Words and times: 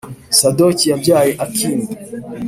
Sadoki 0.39 0.85
yabyaye 0.91 1.31
Akimu 1.45 1.87